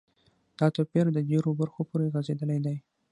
[0.59, 2.77] دا توپیر د ډیرو برخو پوری غځیدلی دی.